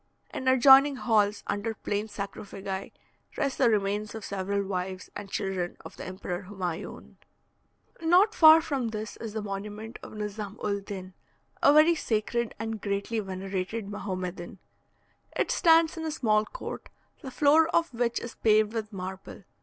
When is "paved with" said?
18.33-18.91